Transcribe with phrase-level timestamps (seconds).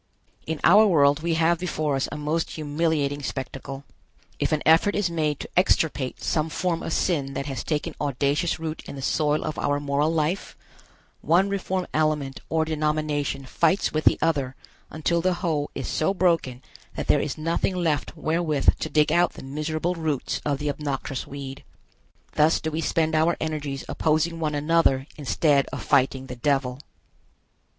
[0.47, 3.83] In our world we have before us a most humiliating spectacle.
[4.39, 8.57] If an effort is made to extirpate some form of sin that has taken audacious
[8.57, 10.57] root in the soil of our moral life,
[11.21, 14.55] one reform element or denomination fights with the other
[14.89, 16.63] until the hoe is so broken
[16.95, 21.27] that there is nothing left wherewith to dig out the miserable roots of the obnoxious
[21.27, 21.63] weed.
[22.31, 26.79] Thus do we spend our energies opposing one another instead of fighting the Devil.